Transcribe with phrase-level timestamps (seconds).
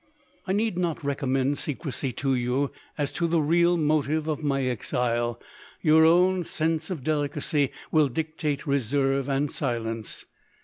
[0.47, 5.39] "I need not recommend secrecy to you as to the real motive of my exile
[5.79, 10.25] —your own sense of delicacy will dictate reserve and silence.